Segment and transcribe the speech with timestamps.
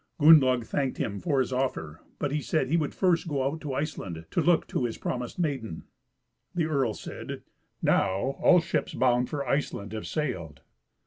[0.19, 4.25] Gunnlaug thanked him for his offer, but said he would first go out to Iceland,
[4.31, 5.83] to look to his promised maiden.
[6.55, 7.43] The earl said,
[7.83, 10.61] "Now all ships bound for Iceland have sailed."